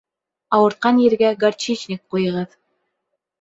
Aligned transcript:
Ауыртҡан 0.57 1.01
ергә 1.03 1.29
горчичник 1.43 2.03
ҡуйығыҙ. 2.17 2.59